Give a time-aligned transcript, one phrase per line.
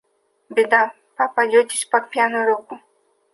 [0.49, 2.75] Беда, попадетесь под пьяную руку.